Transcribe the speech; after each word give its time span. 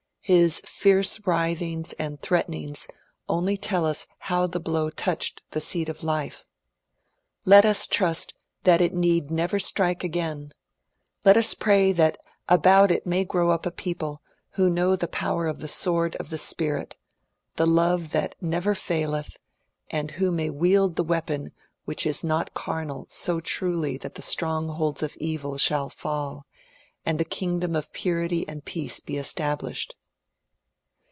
His 0.23 0.61
fierce 0.63 1.19
writhings 1.25 1.93
and 1.93 2.21
threatenings 2.21 2.87
onlv 3.27 3.57
tell 3.59 3.85
us 3.87 4.05
how 4.19 4.45
the 4.45 4.59
blow 4.59 4.91
touched 4.91 5.41
the 5.49 5.59
seat 5.59 5.89
of 5.89 6.03
life. 6.03 6.45
Let 7.43 7.65
us 7.65 7.87
trust 7.87 8.35
that 8.61 8.81
it 8.81 8.93
need 8.93 9.31
never 9.31 9.57
strike 9.57 10.01
ac^ain 10.01 10.51
I 10.51 10.51
Let 11.25 11.37
us 11.37 11.55
pray 11.55 11.91
that 11.93 12.19
about 12.47 12.91
it 12.91 13.07
may 13.07 13.23
grow 13.25 13.49
up 13.49 13.65
a 13.65 13.71
people 13.71 14.21
who 14.51 14.69
know 14.69 14.95
the 14.95 15.07
power 15.07 15.47
of 15.47 15.57
the 15.57 15.67
Sword 15.67 16.15
of 16.17 16.29
the 16.29 16.37
Spirit, 16.37 16.97
the 17.55 17.67
Love 17.67 18.11
that 18.11 18.35
never 18.39 18.71
f 18.71 18.91
aileth; 18.91 19.37
and 19.89 20.11
who 20.11 20.29
may 20.31 20.51
wield 20.51 20.97
the 20.97 21.03
weapon 21.03 21.51
which 21.85 22.05
is 22.05 22.23
not 22.23 22.53
carnal 22.53 23.07
so 23.09 23.39
truly 23.39 23.97
that 23.97 24.13
the 24.13 24.21
strongholds 24.21 25.01
of 25.01 25.17
Evil 25.17 25.57
shall 25.57 25.89
fall, 25.89 26.45
and 27.07 27.19
the 27.19 27.25
kingdom 27.25 27.75
of 27.75 27.91
Purity 27.91 28.47
and 28.47 28.63
Peace 28.65 28.99
be 28.99 29.17
established. 29.17 29.95